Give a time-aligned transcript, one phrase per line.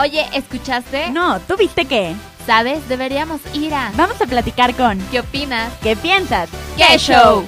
[0.00, 1.10] Oye, ¿escuchaste?
[1.10, 2.14] No, ¿tú viste qué?
[2.46, 2.88] ¿Sabes?
[2.88, 3.92] Deberíamos ir a...
[3.94, 4.98] Vamos a platicar con...
[5.10, 5.70] ¿Qué opinas?
[5.82, 6.48] ¿Qué piensas?
[6.78, 7.44] ¡Qué show!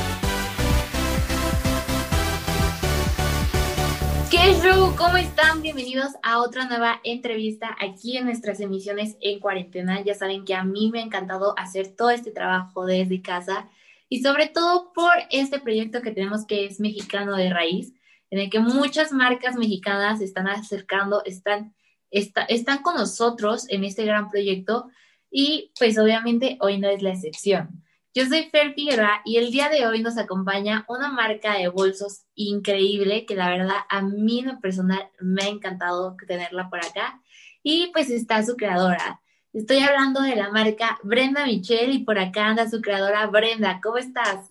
[4.30, 4.94] ¿Qué show?
[4.94, 5.62] ¿Cómo están?
[5.62, 10.02] Bienvenidos a otra nueva entrevista aquí en nuestras emisiones en cuarentena.
[10.02, 13.70] Ya saben que a mí me ha encantado hacer todo este trabajo desde casa
[14.10, 17.94] y sobre todo por este proyecto que tenemos que es mexicano de raíz,
[18.28, 21.72] en el que muchas marcas mexicanas se están acercando, están
[22.14, 24.88] están con nosotros en este gran proyecto
[25.30, 27.84] y pues obviamente hoy no es la excepción.
[28.14, 32.26] Yo soy Fer Figueroa y el día de hoy nos acompaña una marca de bolsos
[32.36, 37.20] increíble que la verdad a mí en personal me ha encantado tenerla por acá
[37.64, 39.20] y pues está su creadora.
[39.52, 43.80] Estoy hablando de la marca Brenda Michelle y por acá anda su creadora Brenda.
[43.82, 44.50] ¿Cómo estás?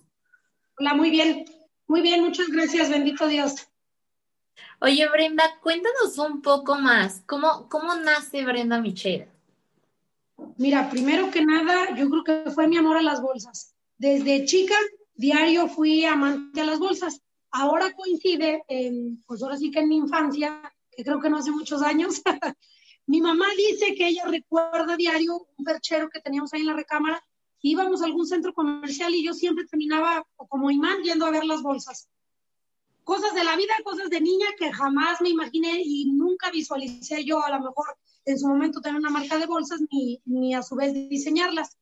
[0.78, 1.46] Hola, muy bien.
[1.86, 3.68] Muy bien, muchas gracias, bendito Dios.
[4.80, 7.22] Oye, Brenda, cuéntanos un poco más.
[7.26, 9.28] ¿Cómo, cómo nace Brenda Michelle?
[10.56, 13.74] Mira, primero que nada, yo creo que fue mi amor a las bolsas.
[13.98, 14.74] Desde chica,
[15.14, 17.20] diario fui amante a las bolsas.
[17.50, 18.64] Ahora coincide,
[19.26, 22.20] pues ahora sí que en mi infancia, que creo que no hace muchos años,
[23.06, 27.24] mi mamá dice que ella recuerda diario un perchero que teníamos ahí en la recámara.
[27.60, 31.62] Íbamos a algún centro comercial y yo siempre terminaba como imán yendo a ver las
[31.62, 32.08] bolsas
[33.04, 37.44] cosas de la vida, cosas de niña que jamás me imaginé y nunca visualicé yo
[37.44, 37.86] a lo mejor
[38.24, 41.76] en su momento tener una marca de bolsas ni, ni a su vez diseñarlas.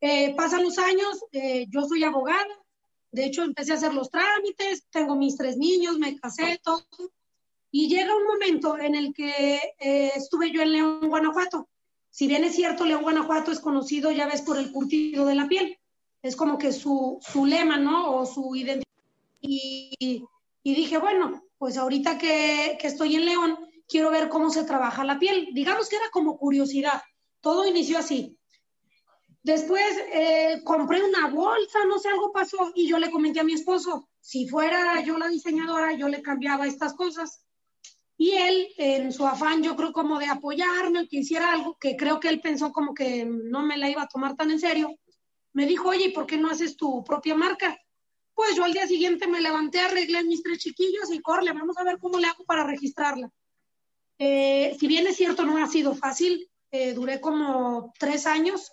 [0.00, 2.44] Eh, pasan los años, eh, yo soy abogada,
[3.12, 6.84] de hecho empecé a hacer los trámites, tengo mis tres niños, me casé, todo.
[7.70, 11.68] Y llega un momento en el que eh, estuve yo en León, Guanajuato.
[12.10, 15.48] Si bien es cierto, León, Guanajuato es conocido, ya ves, por el curtido de la
[15.48, 15.78] piel.
[16.22, 18.16] Es como que su, su lema, ¿no?
[18.16, 18.86] O su identidad.
[19.40, 20.24] Y
[20.66, 25.16] y dije, bueno, pues ahorita que, estoy en León, quiero ver cómo se trabaja la
[25.16, 25.50] piel.
[25.52, 27.00] Digamos que era como curiosidad.
[27.40, 28.36] Todo inició así.
[29.44, 33.52] Después eh, compré una bolsa, no sé, algo pasó y yo le comenté a mi
[33.52, 37.46] esposo, si fuera yo la diseñadora, yo le cambiaba estas cosas.
[38.16, 42.18] Y él, en su afán, yo creo como de apoyarme, que hiciera algo, que creo
[42.18, 44.98] que él pensó como que no me la iba a tomar tan en serio,
[45.52, 47.78] me dijo, oye, ¿por qué no haces tu propia marca?
[48.36, 51.84] Pues yo al día siguiente me levanté, arreglé mis tres chiquillos y corle, vamos a
[51.84, 53.32] ver cómo le hago para registrarla.
[54.18, 58.72] Eh, si bien es cierto, no ha sido fácil, eh, duré como tres años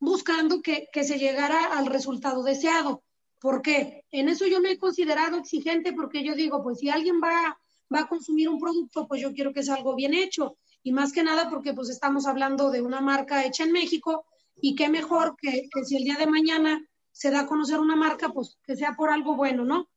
[0.00, 3.04] buscando que, que, se llegara al resultado deseado.
[3.38, 4.04] ¿Por qué?
[4.10, 7.56] En eso yo me he considerado exigente porque yo digo, pues si alguien va,
[7.94, 10.56] va a consumir un producto, pues yo quiero que sea algo bien hecho.
[10.82, 14.24] Y más que nada porque pues estamos hablando de una marca hecha en México
[14.60, 17.96] y qué mejor que, que si el día de mañana se da a conocer una
[17.96, 19.88] marca, pues que sea por algo bueno, ¿no?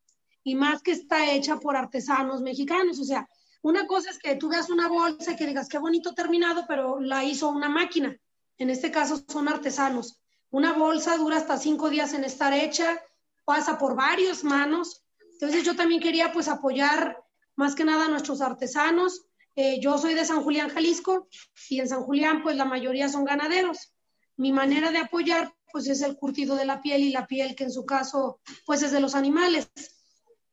[0.44, 3.28] Y más que está hecha por artesanos mexicanos, o sea,
[3.64, 7.24] una cosa es que tú veas una bolsa que digas qué bonito terminado, pero la
[7.24, 8.20] hizo una máquina.
[8.58, 10.20] En este caso son artesanos.
[10.50, 13.02] Una bolsa dura hasta cinco días en estar hecha,
[13.46, 15.06] pasa por varias manos.
[15.32, 17.24] Entonces yo también quería pues apoyar
[17.56, 19.26] más que nada a nuestros artesanos.
[19.56, 21.30] Eh, yo soy de San Julián, Jalisco,
[21.70, 23.94] y en San Julián pues la mayoría son ganaderos.
[24.36, 27.64] Mi manera de apoyar pues es el curtido de la piel y la piel que
[27.64, 29.68] en su caso pues es de los animales.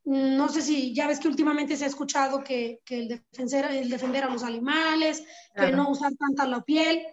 [0.04, 3.90] No sé si ya ves que últimamente se ha escuchado que, que el, defender, el
[3.90, 5.22] defender a los animales,
[5.54, 7.06] que no usar tanta la piel.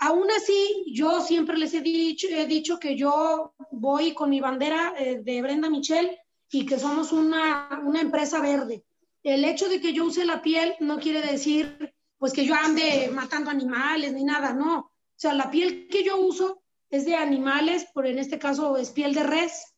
[0.00, 4.94] Aún así, yo siempre les he dicho, he dicho que yo voy con mi bandera
[4.98, 6.18] eh, de Brenda Michelle
[6.50, 8.86] y que somos una, una empresa verde.
[9.22, 13.10] El hecho de que yo use la piel no quiere decir pues que yo ande
[13.12, 14.78] matando animales ni nada, no.
[14.78, 18.90] O sea, la piel que yo uso es de animales, por en este caso es
[18.90, 19.74] piel de res,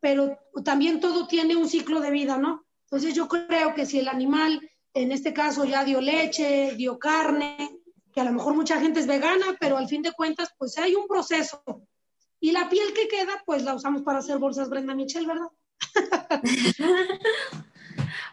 [0.00, 2.64] pero también todo tiene un ciclo de vida, ¿no?
[2.84, 4.60] Entonces yo creo que si el animal,
[4.94, 7.80] en este caso ya dio leche, dio carne,
[8.12, 10.94] que a lo mejor mucha gente es vegana, pero al fin de cuentas, pues hay
[10.94, 11.62] un proceso.
[12.40, 15.48] Y la piel que queda, pues la usamos para hacer bolsas Brenda Michelle, ¿verdad?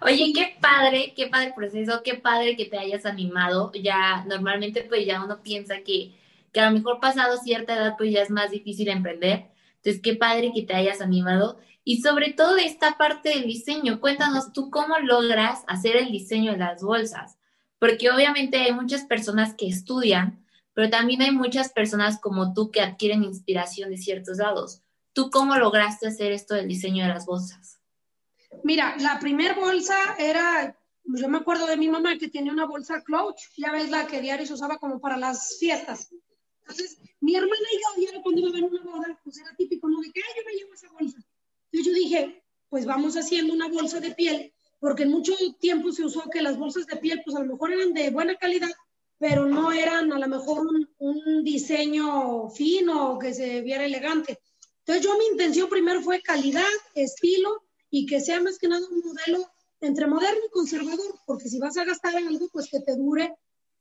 [0.01, 3.72] Oye, qué padre, qué padre proceso, qué padre que te hayas animado.
[3.74, 6.16] Ya normalmente pues ya uno piensa que
[6.57, 9.45] que a lo mejor pasado cierta edad pues ya es más difícil emprender.
[9.75, 11.59] Entonces, qué padre que te hayas animado.
[11.83, 16.57] Y sobre todo esta parte del diseño, cuéntanos tú cómo logras hacer el diseño de
[16.57, 17.38] las bolsas,
[17.77, 20.44] porque obviamente hay muchas personas que estudian,
[20.74, 24.81] pero también hay muchas personas como tú que adquieren inspiración de ciertos lados.
[25.13, 27.80] ¿Tú cómo lograste hacer esto del diseño de las bolsas?
[28.63, 33.03] Mira, la primera bolsa era, yo me acuerdo de mi mamá que tenía una bolsa
[33.03, 36.10] Clutch, ya ves la que diario se usaba como para las fiestas.
[36.69, 39.88] Entonces, mi hermana y yo, ya cuando iba a ver una boda, pues era típico,
[39.88, 40.02] ¿no?
[40.02, 41.18] De que, yo me llevo esa bolsa.
[41.72, 46.06] Entonces yo dije, pues vamos haciendo una bolsa de piel porque en mucho tiempo se
[46.06, 48.69] usó que las bolsas de piel, pues a lo mejor eran de buena calidad,
[49.18, 54.40] pero no eran a lo mejor un, un diseño fino que se viera elegante.
[54.80, 56.63] Entonces yo mi intención primero fue calidad,
[56.94, 59.50] estilo y que sea más que nada un modelo
[59.81, 63.36] entre moderno y conservador, porque si vas a gastar en algo, pues que te dure,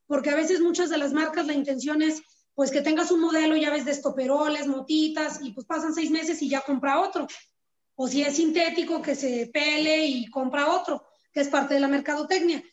[0.07, 2.23] porque a veces muchas de las marcas la intención es
[2.57, 6.41] pues que tengas un modelo, ya ves, de estoperoles, motitas, y pues pasan seis meses
[6.41, 7.29] y ya compra otro.
[7.97, 11.05] O si es sintético, que se pele y compra otro,
[11.35, 12.65] que es parte de la mercadotecnia.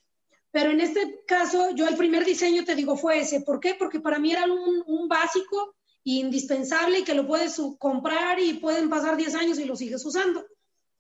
[0.52, 3.42] Pero en este caso, yo el primer diseño, te digo, fue ese.
[3.42, 3.76] ¿Por qué?
[3.76, 5.76] Porque para mí era un, un básico
[6.06, 10.46] indispensable y que lo puedes comprar y pueden pasar 10 años y lo sigues usando.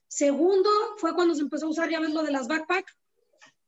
[0.09, 2.85] Segundo, fue cuando se empezó a usar, ya ves, lo de las backpack.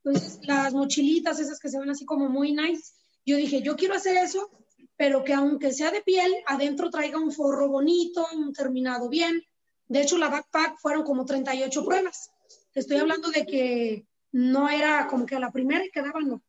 [0.03, 2.91] Entonces, las mochilitas, esas que se ven así como muy nice.
[3.25, 4.49] Yo dije, yo quiero hacer eso,
[4.97, 9.43] pero que aunque sea de piel, adentro traiga un forro bonito, un terminado bien.
[9.87, 12.31] De hecho, la backpack fueron como 38 pruebas.
[12.73, 16.41] estoy hablando de que no era como que a la primera y quedaban, no.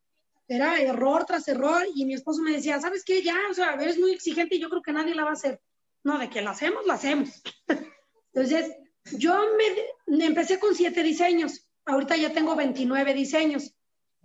[0.48, 3.22] Era error tras error y mi esposo me decía, ¿sabes qué?
[3.22, 5.60] Ya, o sea, eres muy exigente y yo creo que nadie la va a hacer.
[6.04, 7.42] No, de que la hacemos, la hacemos.
[8.32, 8.76] Entonces,
[9.12, 9.34] yo
[10.06, 11.66] me, empecé con siete diseños.
[11.84, 13.74] Ahorita ya tengo 29 diseños.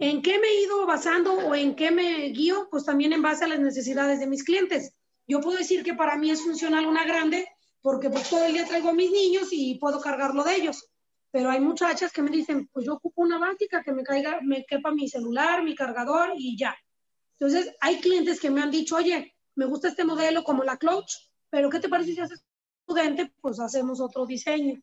[0.02, 2.68] ¿En qué me he ido basando o en qué me guío?
[2.70, 4.94] Pues también en base a las necesidades de mis clientes.
[5.28, 7.48] Yo puedo decir que para mí es funcional una grande
[7.82, 10.92] porque pues todo el día traigo a mis niños y puedo cargarlo de ellos
[11.32, 14.66] pero hay muchachas que me dicen, pues yo ocupo una básica que me caiga, me
[14.66, 16.76] quepa mi celular, mi cargador y ya.
[17.40, 21.32] Entonces, hay clientes que me han dicho, oye, me gusta este modelo como la Clutch,
[21.50, 22.44] pero ¿qué te parece si haces
[22.82, 23.34] estudiante?
[23.40, 24.82] Pues hacemos otro diseño.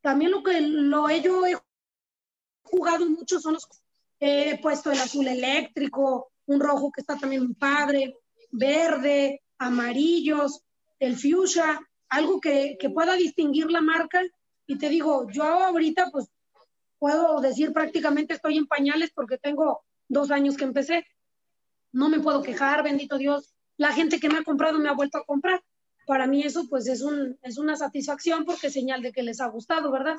[0.00, 1.56] También lo que lo yo he
[2.64, 3.68] jugado mucho son los,
[4.20, 8.14] he puesto el azul eléctrico, un rojo que está también padre,
[8.50, 10.62] verde, amarillos,
[10.98, 14.22] el fuchsia, algo que, que pueda distinguir la marca
[14.66, 16.28] y te digo, yo ahorita pues
[16.98, 21.06] puedo decir prácticamente estoy en pañales porque tengo dos años que empecé.
[21.92, 23.54] No me puedo quejar, bendito Dios.
[23.76, 25.62] La gente que me ha comprado me ha vuelto a comprar.
[26.06, 29.46] Para mí eso pues es, un, es una satisfacción porque señal de que les ha
[29.46, 30.16] gustado, ¿verdad?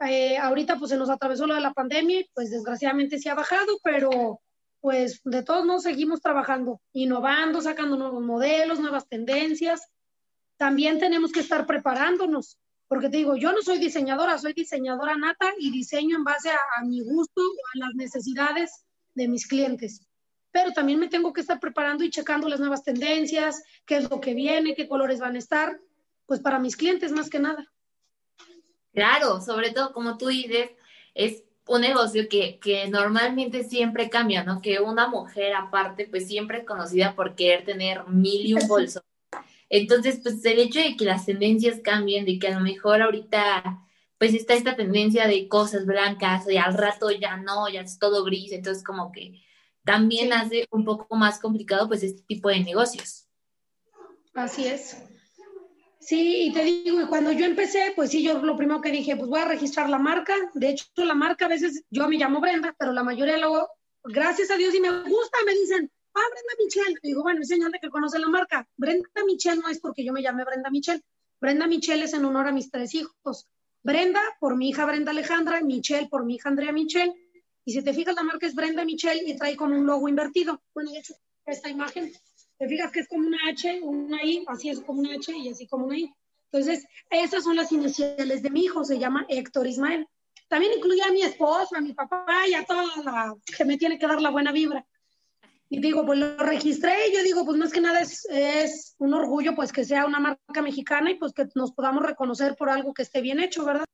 [0.00, 3.34] Eh, ahorita pues se nos atravesó lo de la pandemia y pues desgraciadamente se ha
[3.34, 4.40] bajado, pero
[4.80, 9.88] pues de todos modos seguimos trabajando, innovando, sacando nuevos modelos, nuevas tendencias.
[10.56, 12.58] También tenemos que estar preparándonos
[12.88, 16.84] porque te digo, yo no soy diseñadora, soy diseñadora nata y diseño en base a,
[16.84, 20.00] mi gusto o a las necesidades de mis clientes.
[20.50, 24.20] Pero también me tengo que estar preparando y checando las nuevas tendencias, qué es lo
[24.20, 25.78] que viene, qué colores van a estar,
[26.24, 27.70] pues para mis clientes más que nada.
[28.92, 30.70] Claro, sobre todo como tú dices,
[31.14, 34.60] es un negocio que, que, normalmente siempre cambia, ¿no?
[34.62, 39.02] Que una mujer aparte, pues siempre es conocida por querer tener mil y un bolsos.
[39.68, 43.84] Entonces, pues el hecho de que las tendencias cambien, de que a lo mejor ahorita
[44.18, 48.24] pues está esta tendencia de cosas blancas y al rato ya no, ya es todo
[48.24, 49.40] gris, entonces como que
[49.84, 53.26] también hace un poco más complicado pues este tipo de negocios.
[54.34, 54.98] Así es.
[56.08, 59.14] Sí, y te digo, y cuando yo empecé, pues sí, yo lo primero que dije,
[59.14, 60.34] pues voy a registrar la marca.
[60.54, 63.68] De hecho, la marca a veces, yo me llamo Brenda, pero la mayoría luego,
[64.04, 66.98] gracias a Dios y me gusta, me dicen, ah, Brenda Michelle.
[67.02, 68.66] digo, bueno, es señal de que conoce la marca.
[68.78, 71.02] Brenda Michelle no es porque yo me llame Brenda Michelle.
[71.42, 73.46] Brenda Michelle es en honor a mis tres hijos.
[73.82, 77.12] Brenda por mi hija Brenda Alejandra, Michelle por mi hija Andrea Michelle.
[77.66, 80.62] Y si te fijas, la marca es Brenda Michelle y trae como un logo invertido.
[80.72, 82.14] Bueno, de hecho, esta imagen,
[82.58, 85.48] te fijas que es como una H, una I, así es como una H y
[85.48, 86.12] así como una I.
[86.50, 90.06] Entonces, esas son las iniciales de mi hijo, se llama Héctor Ismael.
[90.48, 93.98] También incluye a mi esposa, a mi papá y a toda la que me tiene
[93.98, 94.84] que dar la buena vibra.
[95.70, 99.12] Y digo, pues lo registré y yo digo, pues más que nada es, es, un
[99.12, 102.94] orgullo pues que sea una marca mexicana y pues que nos podamos reconocer por algo
[102.94, 103.84] que esté bien hecho, ¿verdad?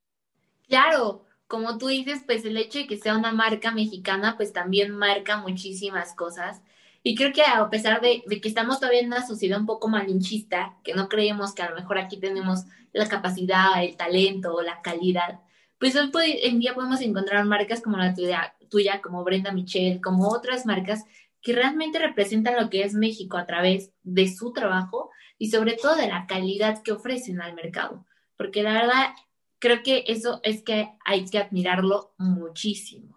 [0.69, 4.93] Claro, como tú dices, pues el hecho de que sea una marca mexicana pues también
[4.93, 6.63] marca muchísimas cosas.
[7.07, 10.79] Y creo que a pesar de, que estamos todavía en una sociedad un poco malinchista,
[10.83, 14.81] que no creemos que a lo mejor aquí tenemos la capacidad, el talento o la
[14.81, 15.41] calidad,
[15.79, 20.29] pues hoy en día podemos encontrar marcas como la tuya, tuya, como Brenda Michelle, como
[20.29, 21.05] otras marcas
[21.43, 25.97] que realmente representan lo que es México a través de su trabajo y sobre todo
[25.97, 28.07] de la calidad que ofrecen al mercado.
[28.39, 29.11] Porque la verdad,
[29.59, 33.14] creo que eso es que hay que admirarlo muchísimo.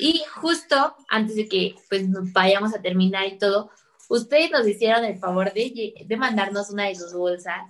[0.00, 3.70] Y justo antes de que pues vayamos a terminar y todo,
[4.08, 7.60] ustedes nos hicieron el favor de, de mandarnos una de sus bolsas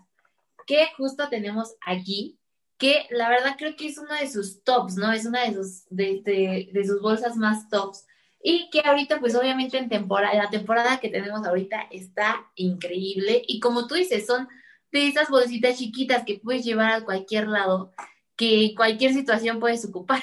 [0.66, 2.38] que justo tenemos aquí,
[2.78, 5.12] que la verdad creo que es una de sus tops, ¿no?
[5.12, 8.06] Es una de sus, de, de sus bolsas más tops
[8.42, 13.42] y que ahorita, pues obviamente en temporada, la temporada que tenemos ahorita está increíble.
[13.46, 14.48] Y como tú dices, son
[14.92, 17.92] de esas bolsitas chiquitas que puedes llevar a cualquier lado,
[18.36, 20.22] que en cualquier situación puedes ocupar.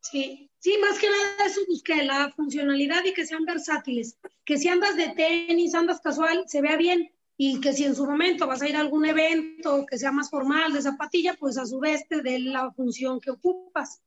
[0.00, 4.18] Sí, sí, más que nada eso busqué, la funcionalidad y que sean versátiles.
[4.44, 7.10] Que si andas de tenis, andas casual, se vea bien.
[7.36, 10.28] Y que si en su momento vas a ir a algún evento que sea más
[10.28, 14.02] formal de zapatilla, pues a su vez te dé la función que ocupas.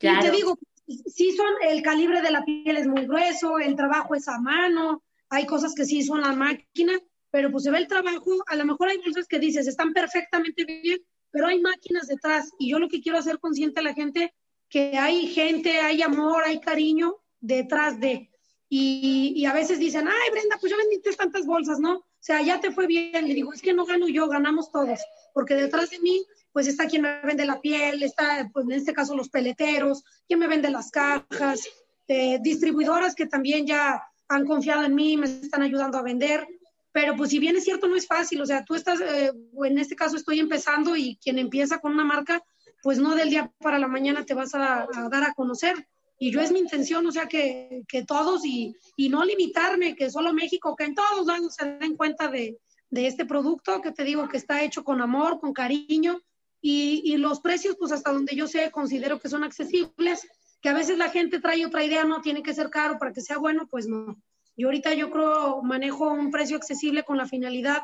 [0.00, 0.58] Y te digo,
[1.06, 5.02] sí son, el calibre de la piel es muy grueso, el trabajo es a mano,
[5.28, 6.98] hay cosas que sí son la máquina,
[7.30, 10.64] pero pues se ve el trabajo, a lo mejor hay cosas que dices, están perfectamente
[10.64, 11.00] bien,
[11.30, 14.34] pero hay máquinas detrás y yo lo que quiero hacer consciente a la gente
[14.68, 18.30] que hay gente, hay amor, hay cariño detrás de.
[18.68, 21.98] Y, a veces dicen, ay Brenda, pues yo vendiste tantas bolsas, ¿no?
[21.98, 23.28] O sea, ya te fue bien.
[23.28, 25.00] Le digo, es que no gano yo, ganamos todos,
[25.32, 28.92] porque detrás de mí, pues está quien me vende la piel, está, pues en este
[28.92, 31.68] caso, los peleteros, quien me vende las cajas,
[32.08, 36.46] eh, distribuidoras que también ya han confiado en mí, me están ayudando a vender.
[36.90, 38.40] Pero pues si bien es cierto, no es fácil.
[38.40, 39.30] O sea, tú estás, eh,
[39.64, 42.42] en este caso estoy empezando y quien empieza con una marca,
[42.82, 45.88] pues no del día para la mañana te vas a, dar a conocer.
[46.18, 50.10] Y yo es mi intención, o sea, que, que todos y, y, no limitarme, que
[50.10, 52.58] solo México, que en todos lados se den cuenta de,
[52.90, 56.20] de este producto, que te digo que está hecho con amor, con cariño.
[56.62, 60.26] Y, y los precios, pues hasta donde yo sé, considero que son accesibles,
[60.62, 63.20] que a veces la gente trae otra idea, no tiene que ser caro para que
[63.20, 64.16] sea bueno, pues no.
[64.56, 67.82] Y ahorita yo creo manejo un precio accesible con la finalidad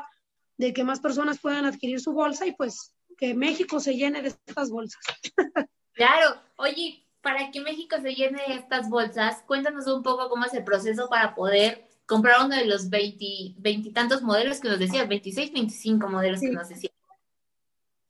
[0.57, 4.29] de que más personas puedan adquirir su bolsa y pues que México se llene de
[4.29, 5.01] estas bolsas.
[5.95, 10.53] Claro, oye, para que México se llene de estas bolsas, cuéntanos un poco cómo es
[10.55, 16.09] el proceso para poder comprar uno de los veintitantos modelos que nos decías, 26, 25
[16.09, 16.93] modelos que nos decías.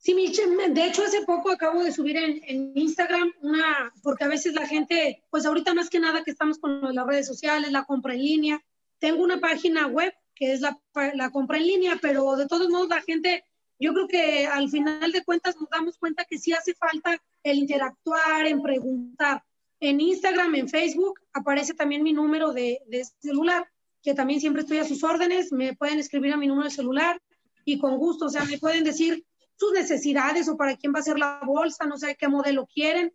[0.04, 4.66] Sí, de hecho hace poco acabo de subir en, Instagram una, porque a veces la
[4.66, 8.22] gente, pues ahorita más que nada que estamos con las redes sociales, la compra en
[8.22, 8.64] línea,
[8.98, 10.78] tengo una página web que es la,
[11.14, 13.44] la compra en línea, pero de todos modos la gente,
[13.78, 17.58] yo creo que al final de cuentas nos damos cuenta que sí hace falta el
[17.58, 19.42] interactuar, en preguntar.
[19.80, 23.68] En Instagram, en Facebook, aparece también mi número de, de celular,
[24.02, 27.20] que también siempre estoy a sus órdenes, me pueden escribir a mi número de celular
[27.64, 29.24] y con gusto, o sea, me pueden decir
[29.56, 33.12] sus necesidades o para quién va a ser la bolsa, no sé qué modelo quieren.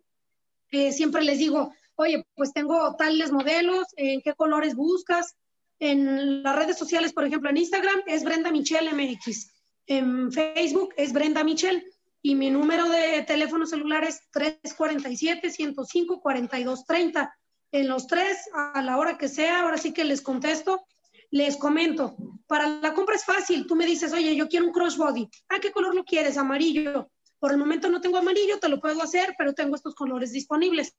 [0.70, 5.36] Eh, siempre les digo, oye, pues tengo tales modelos, en qué colores buscas.
[5.78, 9.59] En las redes sociales, por ejemplo, en Instagram es Brenda Michelle MX.
[9.90, 11.84] En Facebook es Brenda Michelle.
[12.22, 17.32] Y mi número de teléfono celular es 347-105-4230.
[17.72, 20.86] En los tres, a la hora que sea, ahora sí que les contesto
[21.30, 22.16] les comento,
[22.46, 23.66] para la compra es fácil.
[23.66, 25.28] Tú me dices, oye, yo quiero un crossbody.
[25.48, 26.36] ¿Ah, qué color lo quieres?
[26.36, 27.10] Amarillo.
[27.38, 30.94] Por el momento no tengo amarillo, te lo puedo hacer, pero tengo estos colores disponibles.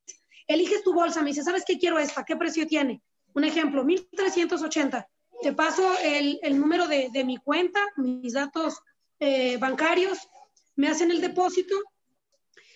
[0.47, 2.23] Eliges tu bolsa, me dices, ¿sabes qué quiero esta?
[2.23, 3.01] ¿Qué precio tiene?
[3.33, 5.07] Un ejemplo, 1380.
[5.41, 8.81] Te paso el, número de, mi cuenta, mis datos
[9.19, 10.19] eh, bancarios,
[10.75, 11.75] me hacen el depósito.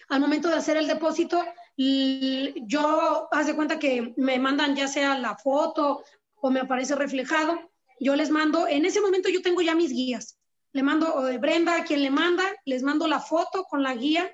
[0.09, 1.43] Al momento de hacer el depósito,
[1.77, 6.03] yo haz de cuenta que me mandan ya sea la foto
[6.41, 10.37] o me aparece reflejado, yo les mando, en ese momento yo tengo ya mis guías.
[10.73, 14.29] Le mando de Brenda a quien le manda, les mando la foto con la guía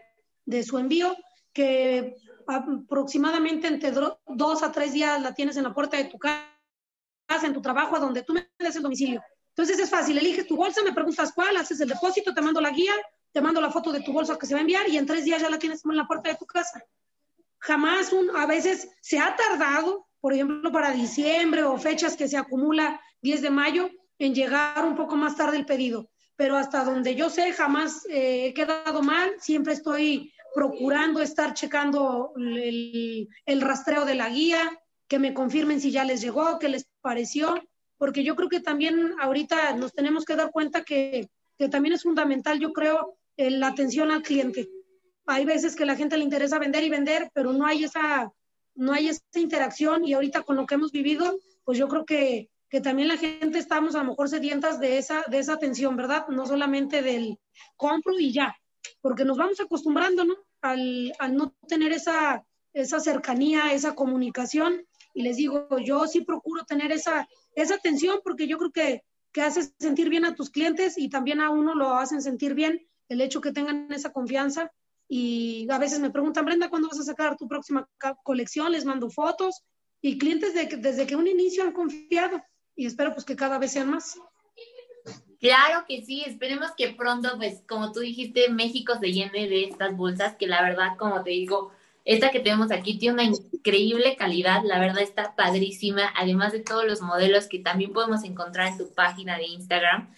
[0.46, 1.16] de su envío,
[1.54, 2.16] que
[2.48, 6.51] aproximadamente entre dos a tres días la tienes en la puerta de tu casa,
[7.44, 9.22] en tu trabajo, a donde tú me des el domicilio.
[9.50, 12.72] Entonces es fácil, eliges tu bolsa, me preguntas cuál, haces el depósito, te mando la
[12.72, 12.94] guía,
[13.32, 15.26] te mando la foto de tu bolsa que se va a enviar y en tres
[15.26, 16.84] días ya la tienes en la puerta de tu casa.
[17.60, 22.38] Jamás, un, a veces se ha tardado, por ejemplo, para diciembre o fechas que se
[22.38, 26.10] acumula 10 de mayo, en llegar un poco más tarde el pedido.
[26.36, 32.34] Pero hasta donde yo sé, jamás eh, he quedado mal, siempre estoy procurando estar checando
[32.36, 34.60] el, el, rastreo de la guía,
[35.08, 37.62] que me confirmen si ya les llegó, qué les pareció,
[37.98, 42.04] porque yo creo que también ahorita nos tenemos que dar cuenta que, que también es
[42.04, 44.70] fundamental, yo creo, la atención al cliente.
[45.26, 48.32] Hay veces que a la gente le interesa vender y vender, pero no hay esa
[48.76, 52.50] no hay esa interacción y ahorita con lo que hemos vivido, pues yo creo que,
[52.70, 56.28] que también la gente estamos a lo mejor sedientas de esa, de esa atención, ¿verdad?
[56.30, 57.38] No solamente del
[57.76, 58.56] compro y ya,
[59.02, 60.36] porque nos vamos acostumbrando, ¿no?
[60.62, 64.86] Al, al no tener esa, esa cercanía, esa comunicación.
[65.14, 69.42] Y les digo, yo sí procuro tener esa, esa atención porque yo creo que, que
[69.42, 73.22] hace sentir bien a tus clientes y también a uno lo hacen sentir bien el
[73.22, 74.72] hecho que tengan esa confianza
[75.14, 77.86] y a veces me preguntan, Brenda, ¿cuándo vas a sacar tu próxima
[78.24, 78.72] colección?
[78.72, 79.62] Les mando fotos
[80.02, 82.42] y clientes de, desde que un inicio han confiado
[82.78, 84.18] y espero pues que cada vez sean más.
[85.42, 89.98] Claro que sí, esperemos que pronto, pues como tú dijiste, México se llene de estas
[89.98, 91.74] bolsas, que la verdad, como te digo,
[92.06, 93.24] esta que tenemos aquí tiene una
[93.62, 98.70] increíble calidad, la verdad está padrísima, además de todos los modelos que también podemos encontrar
[98.70, 100.12] en tu página de Instagram.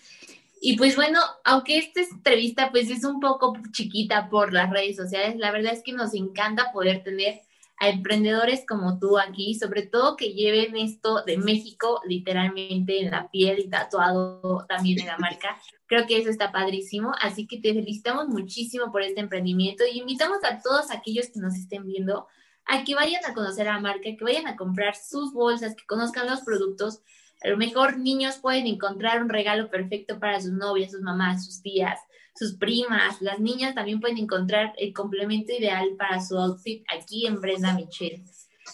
[0.62, 5.36] Y pues bueno, aunque esta entrevista pues es un poco chiquita por las redes sociales,
[5.36, 7.42] la verdad es que nos encanta poder tener
[7.80, 13.30] a emprendedores como tú aquí, sobre todo que lleven esto de México literalmente en la
[13.30, 15.58] piel y tatuado también en la marca.
[15.86, 20.38] Creo que eso está padrísimo, así que te felicitamos muchísimo por este emprendimiento y invitamos
[20.46, 22.28] a todos aquellos que nos estén viendo
[22.66, 25.86] a que vayan a conocer a la marca, que vayan a comprar sus bolsas, que
[25.86, 27.02] conozcan los productos.
[27.44, 31.62] A lo mejor niños pueden encontrar un regalo perfecto para sus novias, sus mamás, sus
[31.62, 32.00] tías,
[32.36, 33.22] sus primas.
[33.22, 38.24] Las niñas también pueden encontrar el complemento ideal para su outfit aquí en Brenda Michelle.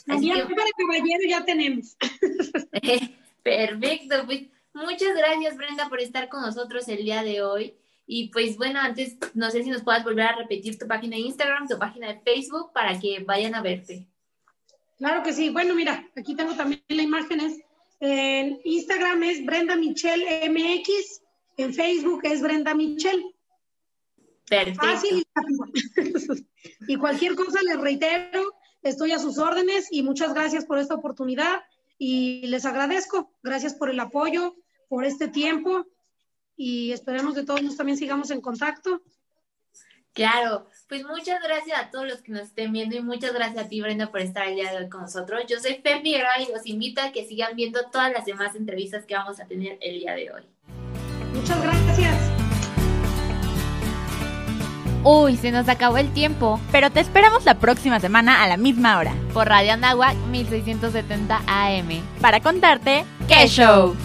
[0.07, 1.97] Así que, para caballero ya tenemos.
[3.43, 4.43] Perfecto, pues
[4.73, 7.75] muchas gracias Brenda por estar con nosotros el día de hoy.
[8.11, 11.21] Y pues bueno, antes no sé si nos puedas volver a repetir tu página de
[11.21, 14.07] Instagram, tu página de Facebook para que vayan a verte.
[14.97, 15.51] Claro que sí.
[15.51, 17.61] Bueno, mira, aquí tengo también las imágenes.
[17.99, 21.21] En Instagram es Brenda Michelle MX,
[21.57, 23.23] en Facebook es Brenda Michelle.
[24.49, 24.87] Perfecto.
[24.87, 25.23] Fácil
[26.87, 30.95] y, y cualquier cosa les reitero, estoy a sus órdenes y muchas gracias por esta
[30.95, 31.61] oportunidad
[31.99, 33.31] y les agradezco.
[33.43, 34.55] Gracias por el apoyo,
[34.87, 35.85] por este tiempo
[36.59, 39.01] y esperemos que todos también sigamos en contacto.
[40.11, 43.69] Claro, pues muchas gracias a todos los que nos estén viendo y muchas gracias a
[43.69, 45.41] ti, Brenda, por estar el día de hoy con nosotros.
[45.47, 49.15] Yo soy Figueroa y los invito a que sigan viendo todas las demás entrevistas que
[49.15, 50.41] vamos a tener el día de hoy.
[51.33, 52.15] Muchas gracias.
[55.05, 58.99] Uy, se nos acabó el tiempo, pero te esperamos la próxima semana a la misma
[58.99, 63.95] hora por Radio Anáhuac 1670 AM para contarte qué show.